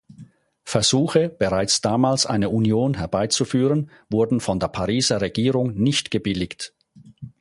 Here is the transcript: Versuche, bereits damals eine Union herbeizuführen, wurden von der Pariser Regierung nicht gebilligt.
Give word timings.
Versuche, 0.63 1.29
bereits 1.29 1.79
damals 1.81 2.25
eine 2.25 2.49
Union 2.49 2.95
herbeizuführen, 2.97 3.91
wurden 4.09 4.39
von 4.39 4.59
der 4.59 4.69
Pariser 4.69 5.21
Regierung 5.21 5.75
nicht 5.75 6.09
gebilligt. 6.09 6.73